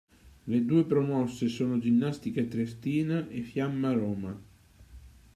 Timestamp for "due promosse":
0.65-1.47